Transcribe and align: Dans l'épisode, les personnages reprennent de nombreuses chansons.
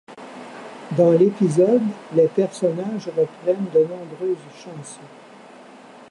Dans 0.97 1.11
l'épisode, 1.11 1.83
les 2.15 2.27
personnages 2.27 3.07
reprennent 3.15 3.67
de 3.71 3.81
nombreuses 3.81 4.49
chansons. 4.55 4.99